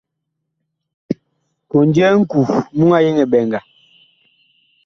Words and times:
Kondye 1.69 2.05
ŋku 2.19 2.39
muŋ 2.77 2.91
a 2.97 2.99
yeŋ 3.05 3.17
eɓɛnga. 3.23 3.59